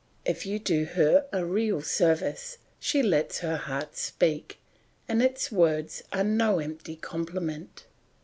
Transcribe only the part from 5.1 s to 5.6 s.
its